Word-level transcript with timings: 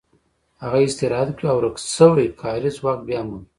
هغه 0.63 0.79
استراحت 0.87 1.29
کوي 1.39 1.47
او 1.51 1.57
ورک 1.59 1.75
شوی 1.95 2.27
کاري 2.41 2.69
ځواک 2.77 2.99
بیا 3.07 3.19
مومي 3.25 3.41